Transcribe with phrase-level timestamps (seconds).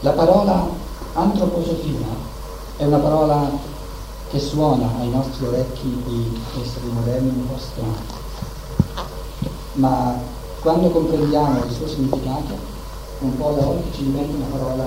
[0.00, 0.68] La parola
[1.14, 2.06] antroposofia
[2.76, 3.48] è una parola
[4.28, 7.96] che suona ai nostri orecchi di esseri moderni un po' strana,
[9.74, 10.14] ma
[10.60, 12.58] quando comprendiamo il suo significato,
[13.20, 14.84] un po' alla volta ci diventa una parola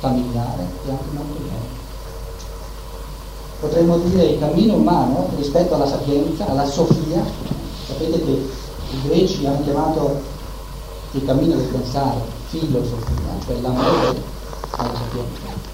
[0.00, 1.78] familiare e anche molto bella.
[3.60, 7.22] Potremmo dire il cammino umano rispetto alla sapienza, alla sofia,
[7.86, 8.48] sapete che
[8.90, 10.20] i greci hanno chiamato
[11.12, 14.38] il cammino del pensare filosofia, cioè l'amore
[14.70, 15.68] alla sapienza.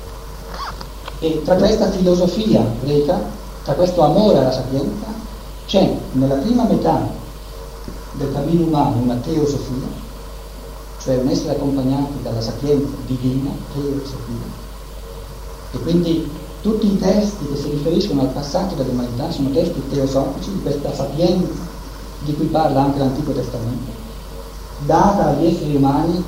[1.19, 3.21] E tra questa filosofia greca,
[3.65, 5.07] tra questo amore alla sapienza,
[5.67, 7.09] c'è nella prima metà
[8.13, 9.87] del cammino umano una teosofia,
[11.03, 14.65] cioè un essere accompagnati dalla sapienza divina, teosofia.
[15.73, 16.31] E quindi
[16.63, 21.75] tutti i testi che si riferiscono al passato dell'umanità sono testi teosofici di questa sapienza
[22.21, 23.93] di cui parla anche l'Antico Testamento,
[24.85, 26.25] data agli esseri umani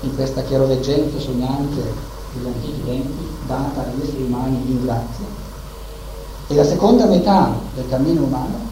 [0.00, 1.82] in questa chiaroveggenza sognante
[2.32, 5.24] degli antichi tempi, data agli esseri umani in grazia.
[6.46, 8.68] E la seconda metà del cammino umano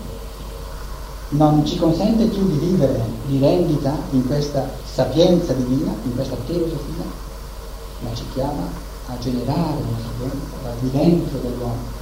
[1.31, 7.05] non ci consente più di vivere di rendita in questa sapienza divina, in questa teosofia,
[8.01, 8.67] ma ci chiama
[9.07, 11.97] a generare una sapienza da di dentro dell'uomo.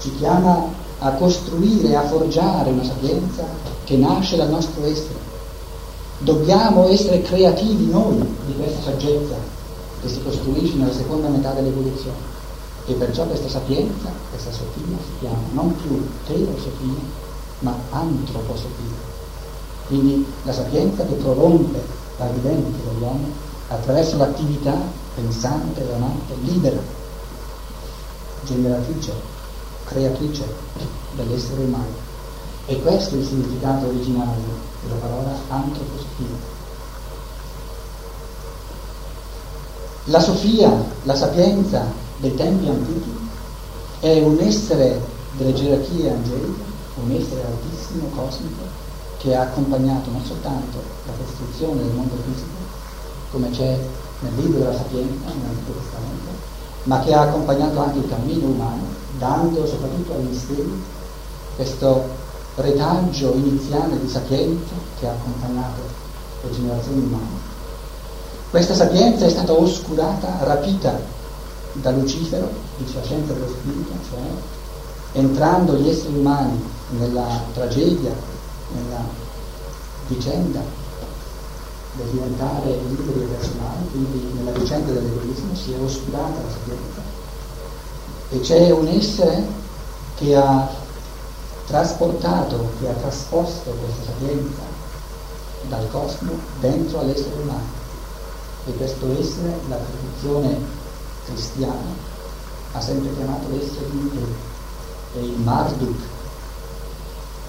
[0.00, 0.64] Ci chiama
[1.00, 3.44] a costruire, a forgiare una sapienza
[3.84, 5.31] che nasce dal nostro essere.
[6.22, 9.34] Dobbiamo essere creativi noi di questa saggezza
[10.00, 12.30] che si costruisce nella seconda metà dell'evoluzione.
[12.86, 17.02] E perciò questa sapienza, questa sofia si chiama non più teosofia,
[17.60, 19.10] ma antroposofia.
[19.88, 21.82] Quindi la sapienza che prorompe
[22.18, 23.26] la vivente dell'uomo
[23.68, 24.76] attraverso l'attività
[25.16, 26.80] pensante, amante, libera,
[28.44, 29.12] generatrice,
[29.84, 30.44] creatrice
[31.16, 32.10] dell'essere umano.
[32.66, 35.21] E questo è il significato originario della parola
[35.52, 36.60] antroposofia.
[40.06, 41.84] La Sofia, la sapienza
[42.18, 43.18] dei tempi antichi,
[44.00, 45.00] è un essere
[45.36, 46.62] delle gerarchie angeliche,
[47.02, 48.62] un essere altissimo, cosmico,
[49.18, 52.50] che ha accompagnato non soltanto la costruzione del mondo fisico,
[53.30, 53.78] come c'è
[54.20, 56.30] nel libro della Sapienza, nell'Antico Testamento,
[56.84, 58.82] ma che ha accompagnato anche il cammino umano,
[59.18, 60.82] dando soprattutto ai misteri
[61.54, 62.21] questo
[62.56, 65.80] retaggio iniziale di sapienza che ha accompagnato
[66.42, 67.50] le generazioni umane
[68.52, 71.00] questa sapienza è stata oscurata, rapita
[71.72, 72.50] da Lucifero,
[72.84, 74.20] scienza dello spirito, cioè
[75.12, 76.62] entrando gli esseri umani
[76.98, 78.12] nella tragedia,
[78.74, 79.02] nella
[80.06, 80.60] vicenda
[81.94, 87.00] del diventare liberi e personali, quindi nella vicenda dell'egoismo, si è oscurata la sapienza.
[88.28, 89.46] E c'è un essere
[90.16, 90.68] che ha
[91.66, 94.62] trasportato, che ha trasposto questa sapienza
[95.68, 97.80] dal cosmo dentro all'essere umano
[98.66, 100.58] e questo essere la tradizione
[101.24, 102.10] cristiana
[102.72, 104.26] ha sempre chiamato l'essere di Dio
[105.14, 106.00] e il Marduk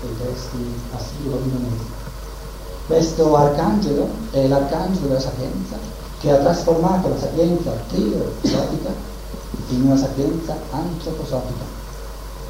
[0.01, 2.01] dei testi assiro-babilonesi.
[2.87, 5.77] Questo arcangelo è l'arcangelo della sapienza
[6.19, 8.89] che ha trasformato la sapienza teosofica
[9.69, 11.82] in una sapienza antroposofica.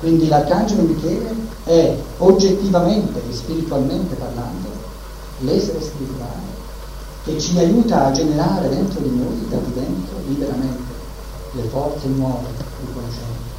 [0.04, 1.34] Quindi l'arcangelo Michele
[1.64, 4.68] è oggettivamente e spiritualmente parlando
[5.40, 6.42] l'essere spirituale
[7.24, 10.92] che ci aiuta a generare dentro di noi, da di dentro, liberamente,
[11.54, 12.48] le forze nuove
[12.82, 13.52] di conoscenza.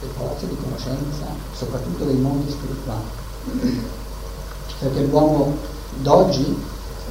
[0.00, 1.24] Le forze di conoscenza,
[1.56, 3.80] soprattutto dei mondi spirituali.
[4.78, 5.56] Perché l'uomo
[6.02, 6.54] d'oggi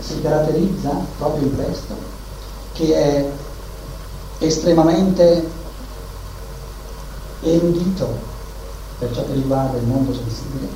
[0.01, 1.95] si caratterizza proprio in questo,
[2.73, 3.31] che è
[4.37, 5.61] estremamente
[7.43, 8.31] erudito
[8.99, 10.67] per ciò che riguarda il mondo sensibile,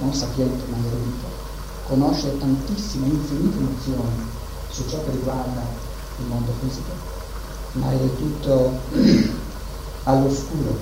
[0.00, 1.34] non sapiente ma erudito
[1.86, 4.32] conosce tantissime, infinite nozioni
[4.70, 5.62] su ciò che riguarda
[6.18, 6.90] il mondo fisico,
[7.72, 8.72] ma è del tutto
[10.04, 10.76] all'oscuro,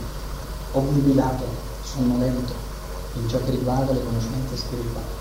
[0.72, 1.44] obnubilato,
[1.82, 2.52] sonnolento
[3.14, 5.20] in ciò che riguarda le conoscenze spirituali.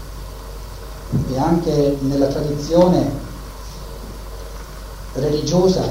[1.30, 3.30] E anche nella tradizione
[5.14, 5.82] religiosa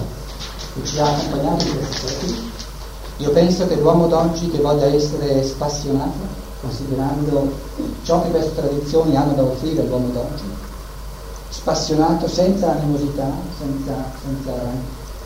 [0.74, 2.49] che ci ha accompagnato in questi secoli,
[3.20, 7.50] io penso che l'uomo d'oggi che voglia essere spassionato considerando
[8.02, 10.44] ciò che queste tradizioni hanno da offrire all'uomo d'oggi,
[11.48, 14.52] spassionato senza animosità, senza, senza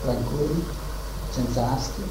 [0.05, 0.63] rancori,
[1.31, 2.01] senza asti,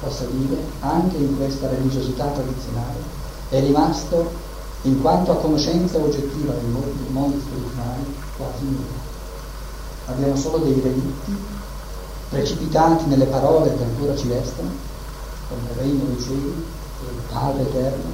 [0.00, 3.20] possa dire, anche in questa religiosità tradizionale,
[3.50, 4.50] è rimasto,
[4.82, 9.10] in quanto a conoscenza oggettiva dei mondi spirituali, quasi nulla.
[10.06, 11.36] Abbiamo solo dei relitti
[12.30, 14.70] precipitati nelle parole che ancora ci restano,
[15.52, 18.10] il regno dei cieli, il Padre eterno,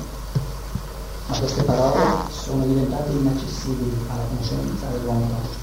[1.26, 2.00] ma queste parole
[2.31, 5.56] sono diventate inaccessibili alla conoscenza dell'uomo d'oggi.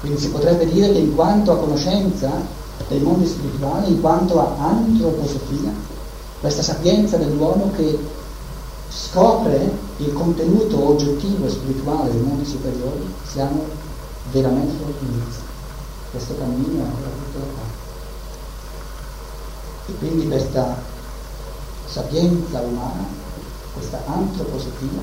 [0.00, 2.30] Quindi si potrebbe dire che in quanto a conoscenza
[2.88, 5.72] dei mondi spirituali, in quanto a antroposofia,
[6.40, 7.98] questa sapienza dell'uomo che
[8.88, 13.64] scopre il contenuto oggettivo e spirituale dei mondi superiori, siamo
[14.30, 15.42] veramente all'inizio.
[16.10, 17.85] Questo cammino è ancora tutto da fare.
[19.88, 20.82] E quindi questa
[21.86, 23.04] sapienza umana,
[23.72, 25.00] questa antroposofia,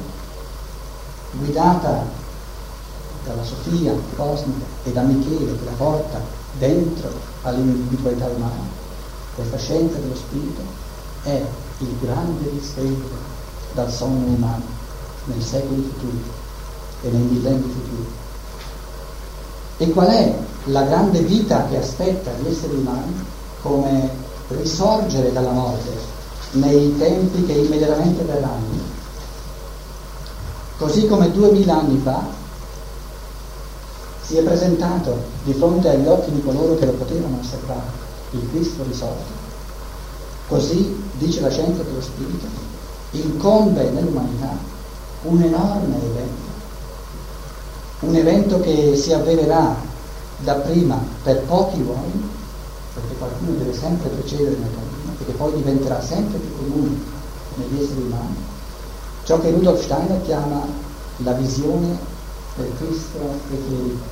[1.31, 2.05] guidata
[3.25, 6.19] dalla Sofia cosmica e da Michele che la porta
[6.57, 7.09] dentro
[7.43, 8.81] all'individualità umana,
[9.35, 10.61] questa scienza dello spirito
[11.23, 11.41] è
[11.79, 13.09] il grande risveglio
[13.73, 14.65] dal sonno umano
[15.25, 16.23] nei secoli futuri
[17.01, 18.07] e nei millenni futuri.
[19.77, 23.25] E qual è la grande vita che aspetta gli esseri umani
[23.61, 24.11] come
[24.49, 25.89] risorgere dalla morte
[26.51, 28.91] nei tempi che immediatamente verranno?
[30.77, 32.41] Così come duemila anni fa
[34.21, 38.01] si è presentato di fronte agli occhi di coloro che lo potevano osservare
[38.31, 39.31] il Cristo risorto,
[40.47, 42.47] così dice la scienza dello Spirito,
[43.11, 44.57] incombe nell'umanità
[45.23, 46.51] un enorme evento,
[47.99, 49.75] un evento che si avvererà
[50.39, 52.29] dapprima per pochi uomini,
[52.93, 56.95] perché qualcuno deve sempre precedere nel cammino, che poi diventerà sempre più comune
[57.55, 58.35] negli esseri umani,
[59.23, 60.65] ciò che Rudolf Steiner chiama
[61.17, 61.97] la visione
[62.55, 63.19] del Cristo
[63.51, 64.11] eterico.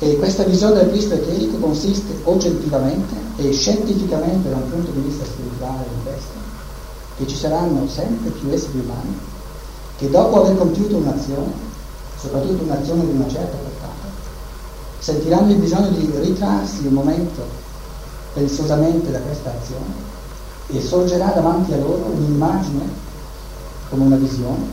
[0.00, 5.24] E questa visione del Cristo eterico consiste oggettivamente e scientificamente da un punto di vista
[5.24, 6.32] spirituale in questo,
[7.16, 9.32] che ci saranno sempre più esseri umani
[9.96, 11.52] che dopo aver compiuto un'azione,
[12.18, 13.56] soprattutto un'azione di una certa
[15.04, 17.42] sentiranno il bisogno di ritrarsi un momento
[18.32, 19.92] pensiosamente da questa azione
[20.68, 22.88] e sorgerà davanti a loro un'immagine
[23.90, 24.66] come una visione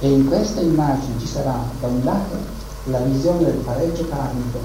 [0.00, 2.36] e in questa immagine ci sarà da un lato
[2.84, 4.58] la visione del pareggio karmico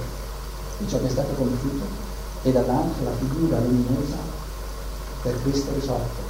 [0.77, 1.83] di ciò che è stato compiuto
[2.43, 4.15] e dall'altro la figura luminosa
[5.23, 6.21] del Cristo risorto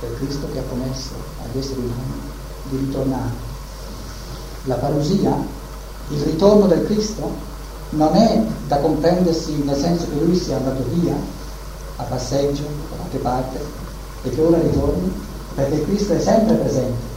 [0.00, 1.12] per Cristo che ha promesso
[1.42, 2.20] agli esseri umani
[2.64, 3.52] di ritornare.
[4.64, 5.34] La parusia,
[6.08, 7.52] il ritorno del Cristo,
[7.90, 11.14] non è da comprendersi nel senso che lui sia andato via
[11.96, 13.60] a passeggio da qualche parte
[14.22, 15.12] e che ora ritorni,
[15.54, 17.12] perché Cristo è sempre presente.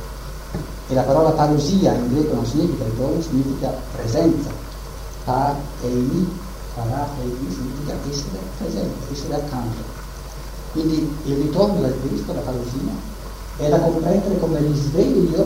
[0.89, 4.49] E la parola parusia in greco non significa ritorno, significa presenza.
[5.23, 6.29] Par ei,
[6.75, 9.95] para ei significa essere presente, essere accanto.
[10.71, 13.15] Quindi il ritorno del Cristo, la parousia,
[13.57, 15.45] è da comprendere come risveglio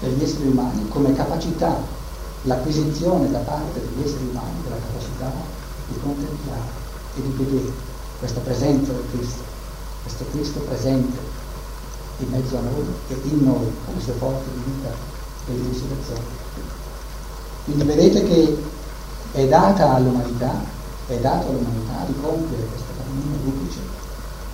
[0.00, 1.76] degli esseri umani, come capacità,
[2.44, 5.32] l'acquisizione da parte degli esseri umani della capacità
[5.88, 6.82] di contemplare
[7.16, 7.72] e di vedere
[8.18, 9.42] questa presenza del Cristo,
[10.02, 11.18] questo Cristo presente
[12.18, 14.88] in mezzo a noi e in noi con le sue forze di vita
[15.48, 16.42] e di risurrezione.
[17.64, 18.62] Quindi vedete che
[19.32, 20.52] è data all'umanità,
[21.06, 23.80] è dato all'umanità di compiere questo cammino duplice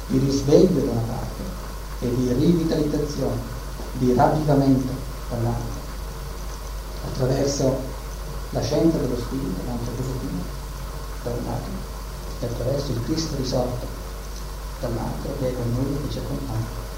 [0.07, 1.43] di risveglio da una parte
[2.01, 3.41] e di rivitalizzazione,
[3.99, 4.93] di ravvivamento
[5.29, 5.80] dall'altra,
[7.07, 7.79] attraverso
[8.51, 10.43] la scienza dello spirito, l'antropologia,
[11.23, 11.69] da un lato,
[12.41, 13.87] e attraverso il Cristo risorto
[14.81, 16.89] dall'altro che è con noi e ci accompagna.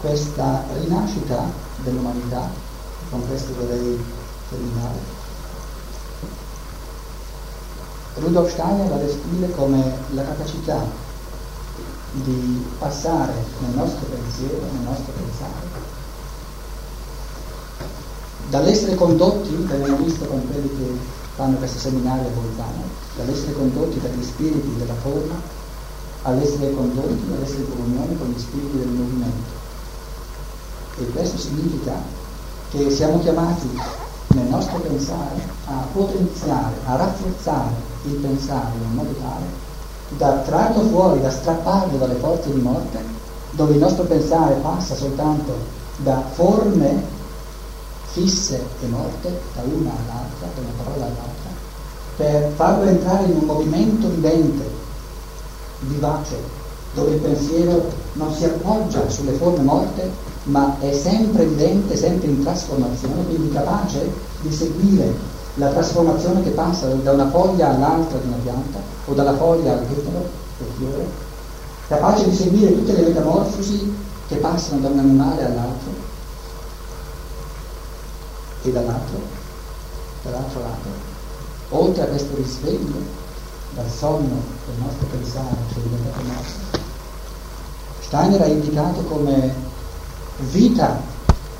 [0.00, 2.50] Questa rinascita dell'umanità,
[3.10, 4.04] con questo vorrei
[4.50, 5.22] terminare,
[8.16, 10.86] Rudolf Steiner la descrive come la capacità
[12.12, 15.83] di passare nel nostro pensiero, nel nostro pensare,
[18.54, 20.96] dall'essere condotti, abbiamo visto con quelli che
[21.34, 22.84] fanno questo seminario a Bolzano,
[23.16, 25.34] dall'essere condotti dagli spiriti della forma
[26.22, 29.50] all'essere condotti, all'essere in comunione con gli spiriti del movimento.
[31.00, 31.94] E questo significa
[32.70, 33.76] che siamo chiamati
[34.28, 39.62] nel nostro pensare a potenziare, a rafforzare il pensare in modo tale
[40.16, 43.02] da trarlo fuori, da strapparlo dalle forze di morte,
[43.50, 45.56] dove il nostro pensare passa soltanto
[45.96, 47.22] da forme
[48.14, 51.50] fisse e morte, da una all'altra, da una parola all'altra,
[52.16, 54.64] per farlo entrare in un movimento vivente,
[55.80, 56.36] vivace,
[56.94, 60.08] dove il pensiero non si appoggia sulle forme morte,
[60.44, 64.08] ma è sempre vivente, sempre in trasformazione, quindi capace
[64.42, 65.12] di seguire
[65.54, 69.84] la trasformazione che passa da una foglia all'altra di una pianta o dalla foglia al
[69.86, 70.24] petalo
[70.58, 71.06] del fiore,
[71.88, 73.92] capace di seguire tutte le metamorfosi
[74.28, 76.12] che passano da un animale all'altro
[78.64, 79.20] e dall'altro,
[80.22, 80.88] dall'altro lato.
[81.70, 83.22] Oltre a questo risveglio
[83.74, 86.80] dal sonno del nostro pensare che è diventato nostro,
[88.00, 89.54] Steiner ha indicato come
[90.50, 91.00] vita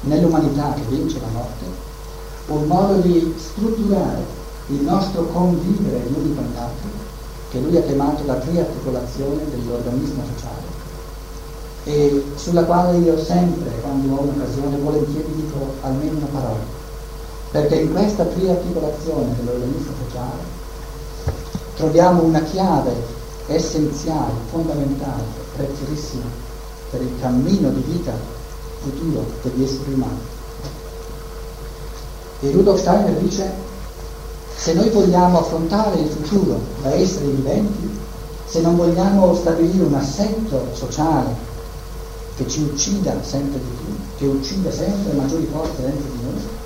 [0.02, 1.64] nell'umanità che vince la morte
[2.46, 4.23] un modo di strutturare
[4.68, 6.90] il nostro convivere gli uni con gli altri,
[7.50, 10.62] che lui ha chiamato la triarticolazione dell'organismo sociale,
[11.84, 16.82] e sulla quale io sempre, quando ho un'occasione, volentieri dico almeno una parola,
[17.54, 20.42] perché in questa triarticolazione dell'organismo sociale
[21.76, 22.92] troviamo una chiave
[23.46, 25.23] essenziale, fondamentale,
[25.54, 26.25] preziosissima
[26.90, 28.11] per il cammino di vita
[28.80, 30.18] futuro degli esseri umani.
[32.40, 33.52] E Rudolf Steiner dice,
[34.56, 38.00] se noi vogliamo affrontare il futuro da esseri viventi,
[38.46, 41.37] se non vogliamo stabilire un assetto sociale
[42.34, 46.62] che ci uccida sempre di più, che uccide sempre maggiori forze dentro di noi,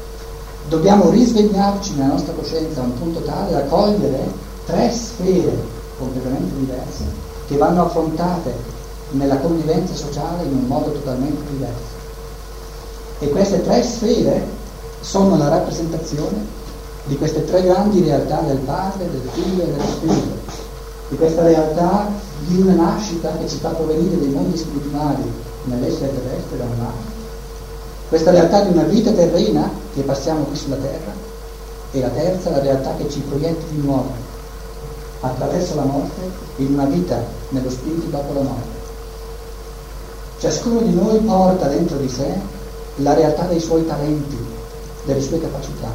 [0.69, 4.31] dobbiamo risvegliarci nella nostra coscienza a un punto tale da cogliere
[4.67, 5.57] tre sfere
[5.99, 7.05] completamente diverse
[7.47, 8.55] che vanno affrontate
[9.13, 11.97] nella convivenza sociale in un modo totalmente diverso.
[13.21, 14.47] E queste tre sfere
[15.01, 16.57] sono la rappresentazione
[17.05, 20.37] di queste tre grandi realtà del Padre, del Figlio e dello Spirito,
[21.09, 22.11] di questa realtà
[22.47, 25.23] di una nascita che ci fa provenire dei mondi spirituali
[25.65, 27.17] nell'essere terrestre da un lato,
[28.11, 31.13] questa realtà di una vita terrena che passiamo qui sulla terra
[31.91, 34.13] e la terza la realtà che ci proietta di nuovo
[35.21, 36.21] attraverso la morte
[36.57, 38.77] in una vita nello spirito dopo la morte.
[40.39, 42.33] Ciascuno di noi porta dentro di sé
[42.97, 44.37] la realtà dei suoi talenti,
[45.05, 45.91] delle sue capacità.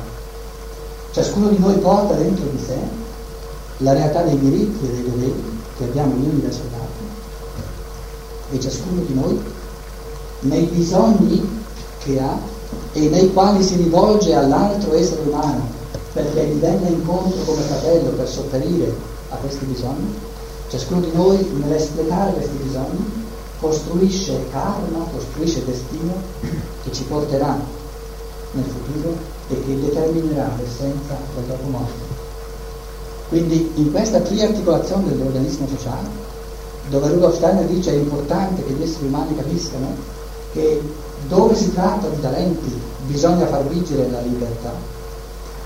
[1.12, 2.78] Ciascuno di noi porta dentro di sé
[3.78, 8.56] la realtà dei diritti e dei doveri che abbiamo gli uni verso gli.
[8.56, 9.42] E ciascuno di noi
[10.42, 11.64] nei bisogni
[12.00, 12.52] che ha
[12.94, 15.82] e nei quali si rivolge all'altro essere umano
[16.14, 18.94] perché gli venga incontro come fratello per sopperire
[19.30, 20.14] a questi bisogni,
[20.70, 23.22] ciascuno di noi nell'espletare questi bisogni
[23.60, 26.14] costruisce karma, costruisce destino
[26.84, 27.58] che ci porterà
[28.52, 29.16] nel futuro
[29.50, 32.22] e che determinerà l'essenza del dopo morte.
[33.30, 36.08] Quindi in questa triarticolazione dell'organismo sociale,
[36.90, 39.96] dove Rudolf Steiner dice è importante che gli esseri umani capiscano
[40.52, 40.82] che
[41.28, 44.72] dove si tratta di talenti bisogna far vigere la libertà,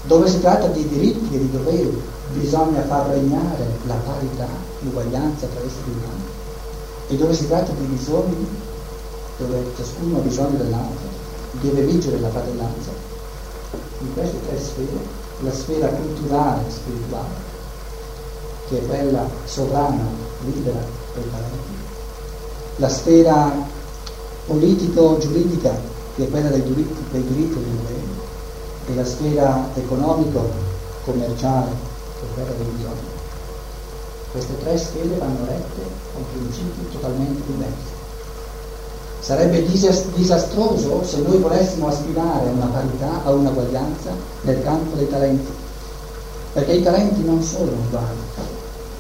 [0.04, 2.02] dove si tratta di diritti e di doveri
[2.34, 4.48] bisogna far regnare la parità,
[4.82, 6.24] l'uguaglianza tra esseri umani,
[7.08, 8.48] e dove si tratta di bisogni,
[9.38, 11.08] dove ciascuno ha bisogno dell'altro,
[11.62, 12.92] deve vigere la fratellanza.
[14.00, 17.36] In queste tre sfere, la sfera culturale e spirituale,
[18.70, 20.06] che è quella sovrana,
[20.42, 20.80] libera
[21.14, 21.76] dei talenti,
[22.78, 23.76] la sfera
[24.48, 25.78] politico-giuridica,
[26.16, 28.08] che è quella dei diritti, dei diritti dei doveri,
[28.88, 31.70] e la sfera economico-commerciale,
[32.20, 33.16] che è quella dei bisogni.
[34.32, 35.82] Queste tre sfere vanno rette
[36.14, 37.96] con principi totalmente diversi.
[39.20, 39.66] Sarebbe
[40.16, 44.12] disastroso se noi volessimo aspirare a una parità, a una uguaglianza
[44.42, 45.52] nel campo dei talenti,
[46.54, 48.18] perché i talenti non sono uguali.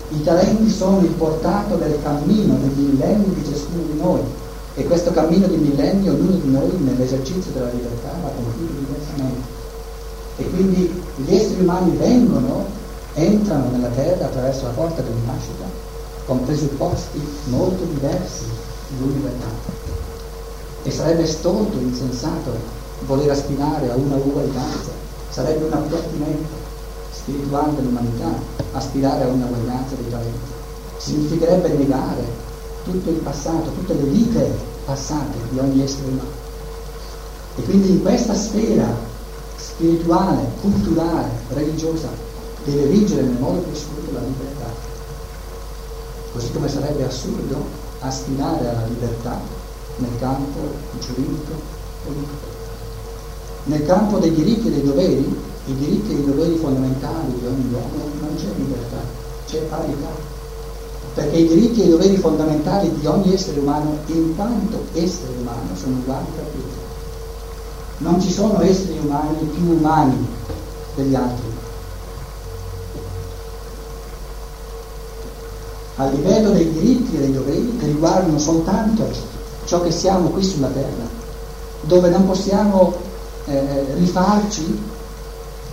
[0.09, 4.21] I talenti sono il portato del cammino degli millenni di ciascuno di noi,
[4.77, 9.47] e questo cammino di millennio ognuno di noi nell'esercizio della libertà va compiuto diversamente.
[10.35, 12.63] E quindi gli esseri umani vengono,
[13.15, 15.65] entrano nella terra attraverso la porta della nascita
[16.27, 18.43] con presupposti molto diversi
[18.99, 19.73] l'uni dall'altro.
[20.83, 22.51] E sarebbe stolto, insensato
[23.07, 24.91] voler aspirare a una uguaglianza,
[25.29, 26.53] sarebbe un appiattimento
[27.13, 28.29] spirituale dell'umanità
[28.73, 30.51] aspirare a una uguaglianza dei talenti.
[30.97, 32.45] Significherebbe negare
[32.91, 34.49] tutto il passato, tutte le vite
[34.85, 36.45] passate di ogni essere umano.
[37.57, 38.87] E quindi in questa sfera
[39.57, 42.07] spirituale, culturale, religiosa,
[42.63, 44.71] deve vigere nel modo più assoluto la libertà.
[46.31, 49.39] Così come sarebbe assurdo aspirare alla libertà
[49.97, 50.59] nel campo
[50.99, 51.51] giuridico
[52.05, 52.55] politico.
[53.65, 57.67] Nel campo dei diritti e dei doveri, i diritti e i doveri fondamentali di ogni
[57.73, 58.99] uomo non c'è libertà,
[59.45, 60.36] c'è parità
[61.17, 65.69] perché i diritti e i doveri fondamentali di ogni essere umano, in quanto essere umano,
[65.73, 66.77] sono uguali per tutti.
[67.97, 70.27] Non ci sono esseri umani più umani
[70.93, 71.45] degli altri.
[75.95, 79.09] A livello dei diritti e dei doveri che riguardano soltanto
[79.65, 81.09] ciò che siamo qui sulla terra,
[81.81, 82.93] dove non possiamo
[83.45, 84.79] eh, rifarci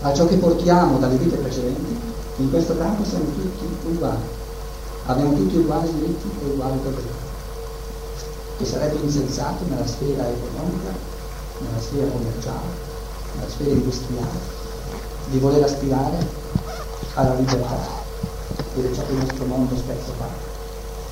[0.00, 1.94] a ciò che portiamo dalle vite precedenti,
[2.36, 4.42] in questo campo siamo tutti uguali
[5.06, 7.08] abbiamo tutti uguali diritti e uguali doveri,
[8.56, 10.92] che sarebbe insensato nella sfera economica,
[11.58, 12.92] nella sfera commerciale,
[13.34, 14.62] nella sfera industriale,
[15.28, 16.26] di voler aspirare
[17.14, 18.02] alla libertà,
[18.75, 20.28] è ciò che il nostro mondo spesso fa,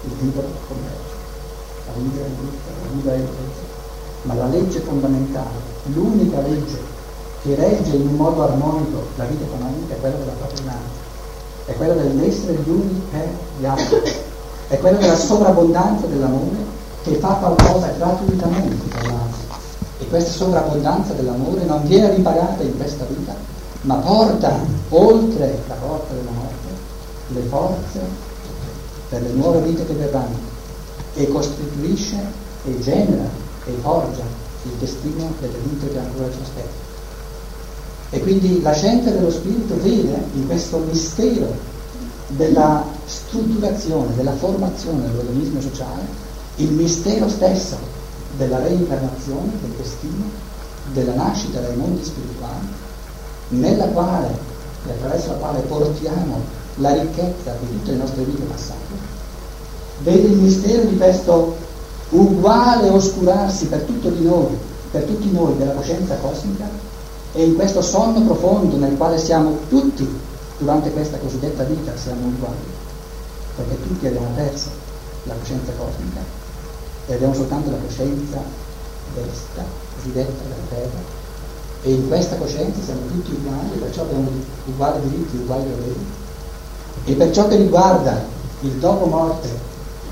[0.05, 1.15] il libero commercio,
[1.87, 3.81] la libera industria, la libera impresa.
[4.23, 6.81] Ma la legge fondamentale, l'unica legge
[7.43, 10.63] che regge in un modo armonico la vita economica è quella della propria
[11.67, 13.29] è quella dell'essere gli uni per
[13.59, 14.13] gli altri,
[14.69, 16.57] è quella della sovrabbondanza dell'amore
[17.03, 19.61] che fa qualcosa gratuitamente per l'altro.
[19.99, 23.35] E questa sovrabbondanza dell'amore non viene ripagata in questa vita,
[23.83, 26.63] ma porta oltre la porta della morte
[27.29, 28.01] le forze
[29.09, 30.51] per le nuove vite che verranno
[31.15, 32.17] e costituisce
[32.65, 33.29] e genera
[33.67, 34.25] e forgia
[34.65, 36.92] il destino delle vite che ancora ci aspettano.
[38.15, 41.51] E quindi la scienza dello spirito vede in questo mistero
[42.29, 46.03] della strutturazione, della formazione dell'organismo sociale,
[46.57, 47.79] il mistero stesso
[48.37, 50.25] della reincarnazione, del destino,
[50.93, 52.67] della nascita dai mondi spirituali,
[53.49, 54.29] nella quale
[54.87, 56.41] e attraverso la quale portiamo
[56.77, 58.95] la ricchezza di tutte le nostre vite passate,
[60.03, 61.57] vede il mistero di questo
[62.11, 64.55] uguale oscurarsi per tutto di noi,
[64.91, 66.91] per tutti noi della coscienza cosmica
[67.35, 70.07] e in questo sonno profondo nel quale siamo tutti
[70.59, 72.57] durante questa cosiddetta vita siamo uguali,
[73.57, 74.69] perché tutti abbiamo perso
[75.25, 76.21] la coscienza cosmica.
[77.07, 78.41] E abbiamo soltanto la coscienza
[79.15, 79.65] desta,
[79.97, 81.21] cosiddetta della terra,
[81.83, 84.31] e in questa coscienza siamo tutti uguali, perciò abbiamo
[84.67, 86.07] uguali diritti, uguali doveri.
[87.05, 88.23] E per ciò che riguarda
[88.61, 89.49] il dopo morte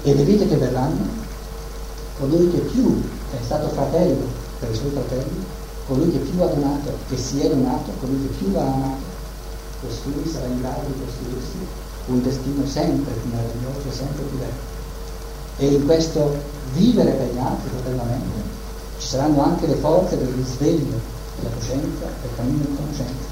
[0.03, 1.19] e le vite che verranno,
[2.19, 4.27] colui che più è stato fratello
[4.59, 5.59] per i suoi fratelli
[5.91, 9.03] colui che più ha donato, che si è donato, colui che più ha amato,
[9.81, 11.67] costui sarà in grado di costruirsi
[12.07, 14.69] un destino sempre più meraviglioso sempre più bello.
[15.57, 16.33] E in questo
[16.75, 18.39] vivere per gli altri fraternamente
[18.99, 21.01] ci saranno anche le forze del risveglio
[21.41, 23.29] della coscienza, del cammino di conoscenza.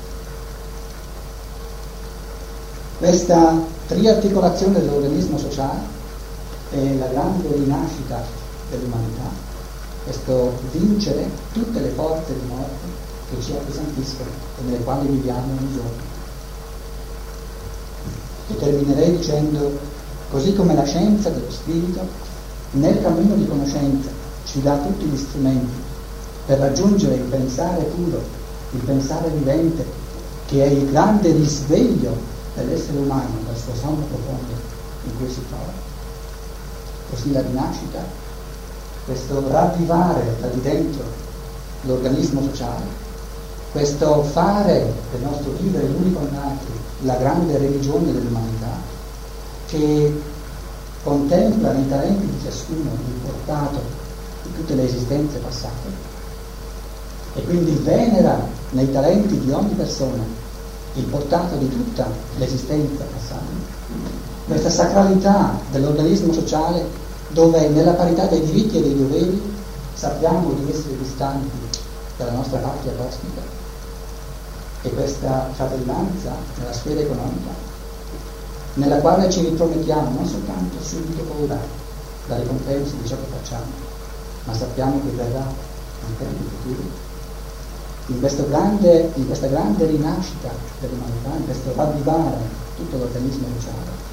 [2.98, 3.54] Questa
[3.86, 5.78] triarticolazione dell'organismo sociale
[6.70, 8.20] è la grande rinascita
[8.68, 9.47] dell'umanità
[10.08, 12.86] questo vincere tutte le forze di morte
[13.28, 16.16] che ci appesantiscono e nelle quali viviamo ogni giorno.
[18.48, 19.78] E terminerei dicendo,
[20.30, 22.00] così come la scienza dello spirito,
[22.70, 24.08] nel cammino di conoscenza
[24.46, 25.76] ci dà tutti gli strumenti
[26.46, 28.22] per raggiungere il pensare puro,
[28.70, 29.84] il pensare vivente,
[30.46, 32.16] che è il grande risveglio
[32.54, 34.54] dell'essere umano dal suo sonno profondo
[35.04, 35.86] in cui si trova.
[37.10, 38.27] Così la rinascita
[39.08, 41.02] questo ravvivare da di dentro
[41.82, 42.84] l'organismo sociale,
[43.72, 48.76] questo fare del nostro vivere l'uni con altri la grande religione dell'umanità,
[49.66, 50.20] che
[51.02, 53.80] contempla nei talenti di ciascuno il portato
[54.42, 55.88] di tutte le esistenze passate
[57.34, 58.38] e quindi venera
[58.70, 60.22] nei talenti di ogni persona
[60.94, 63.76] il portato di tutta l'esistenza passata.
[64.46, 69.56] Questa sacralità dell'organismo sociale dove nella parità dei diritti e dei doveri
[69.94, 71.50] sappiamo di essere distanti
[72.16, 73.40] dalla nostra patria cosmica
[74.82, 77.50] e questa fratellanza nella sfera economica,
[78.74, 81.58] nella quale ci ripromettiamo non soltanto subito ora
[82.28, 83.66] la ricompensa di ciò che facciamo,
[84.44, 87.06] ma sappiamo che verrà anche nel futuro.
[88.06, 90.48] In, grande, in questa grande rinascita
[90.80, 92.38] dell'umanità, in questo ravvivare
[92.76, 94.06] tutto l'organismo sociale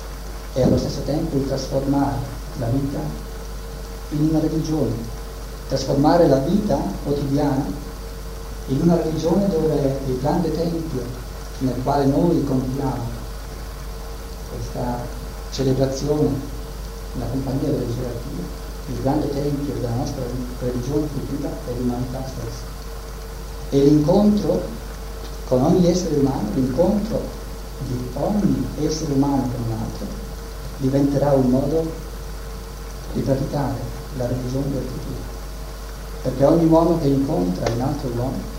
[0.53, 2.99] e allo stesso tempo il trasformare la vita
[4.09, 4.93] in una religione,
[5.67, 7.65] trasformare la vita quotidiana
[8.67, 11.03] in una religione dove il grande tempio
[11.59, 13.03] nel quale noi compiamo
[14.49, 14.99] questa
[15.51, 16.29] celebrazione
[17.13, 20.23] nella compagnia delle gerarchie, il grande tempio della nostra
[20.59, 22.73] religione futura è l'umanità stessa.
[23.69, 24.61] E l'incontro
[25.47, 27.21] con ogni essere umano, l'incontro
[27.87, 30.07] di ogni essere umano con un altro,
[30.77, 32.03] diventerà un modo
[33.15, 33.79] di praticare
[34.17, 35.33] la religione del futuro.
[36.21, 38.53] Perché ogni uomo che incontra un altro uomo,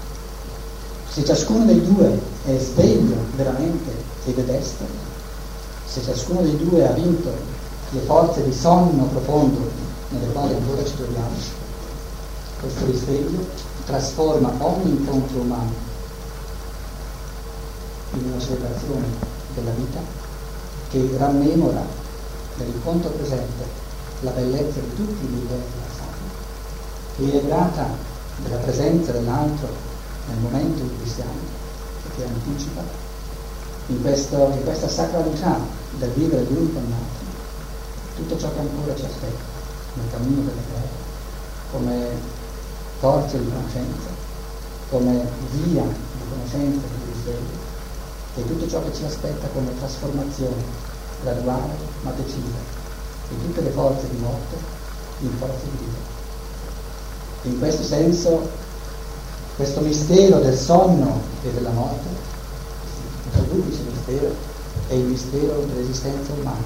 [1.09, 3.93] se ciascuno dei due è sveglio veramente
[4.25, 4.87] ed è destro,
[5.87, 7.31] se ciascuno dei due ha vinto
[7.91, 9.71] le forze di sonno profondo
[10.09, 11.37] nelle quali ancora ci troviamo,
[12.61, 13.45] questo risveglio
[13.85, 15.85] trasforma ogni incontro umano
[18.15, 19.07] in una celebrazione
[19.55, 20.01] della vita
[20.91, 21.85] che rammemora
[22.57, 23.85] nell'incontro presente
[24.21, 26.19] la bellezza di tutti i livelli passati,
[27.17, 27.87] che è grata
[28.43, 29.69] della presenza dell'altro
[30.29, 31.55] nel momento in cui siamo,
[32.15, 32.83] che anticipa
[33.89, 35.59] in, questo, in questa sacralità
[35.99, 37.25] del vivere l'uno con l'altro,
[38.17, 39.45] tutto ciò che ancora ci aspetta
[39.95, 41.05] nel cammino delle terre,
[41.73, 42.09] come
[42.99, 44.09] forza di conoscenza,
[44.91, 47.65] come via di conoscenza e di risveglio,
[48.37, 50.85] e tutto ciò che ci aspetta come trasformazione
[51.23, 52.76] graduale ma decisa
[53.29, 54.57] di tutte le forze di morte
[55.21, 55.99] in forze di vita.
[57.43, 58.65] In questo senso
[59.57, 62.09] questo mistero del sonno e della morte,
[63.31, 64.35] questo duplice mistero,
[64.89, 66.65] è il mistero dell'esistenza umana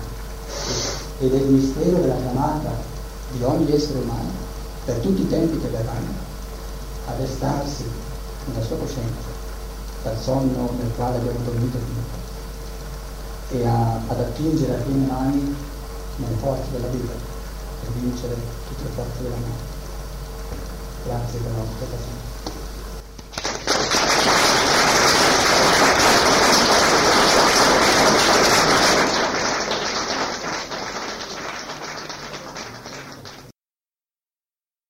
[1.21, 2.73] ed è il mistero della chiamata
[3.31, 4.31] di ogni essere umano
[4.85, 6.29] per tutti i tempi che verranno
[7.07, 7.85] a destarsi
[8.47, 9.29] nella sua coscienza
[10.03, 12.19] dal sonno nel quale abbiamo dormito finito
[13.51, 15.55] e a, ad attingere a piene mani
[16.21, 17.13] nelle forze della vita
[17.81, 18.35] per vincere
[18.69, 19.79] tutte le forze della morte.
[21.05, 22.30] Grazie per la vostra attenzione.